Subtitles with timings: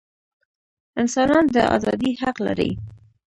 [1.01, 2.71] انسانان د ازادۍ حق لري.